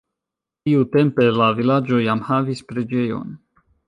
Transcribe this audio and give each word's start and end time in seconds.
Tiutempe 0.69 1.27
la 1.35 1.49
vilaĝo 1.59 1.99
jam 2.05 2.23
havis 2.31 2.65
preĝejon. 2.73 3.37